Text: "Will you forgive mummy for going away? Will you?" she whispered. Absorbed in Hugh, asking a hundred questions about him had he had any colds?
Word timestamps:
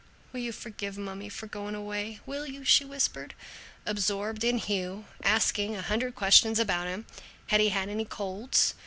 "Will 0.33 0.39
you 0.39 0.51
forgive 0.51 0.97
mummy 0.97 1.29
for 1.29 1.45
going 1.45 1.75
away? 1.75 2.21
Will 2.25 2.47
you?" 2.47 2.63
she 2.63 2.83
whispered. 2.83 3.35
Absorbed 3.85 4.43
in 4.43 4.57
Hugh, 4.57 5.05
asking 5.23 5.75
a 5.75 5.83
hundred 5.83 6.15
questions 6.15 6.57
about 6.57 6.87
him 6.87 7.05
had 7.49 7.61
he 7.61 7.69
had 7.69 7.87
any 7.87 8.05
colds? 8.05 8.73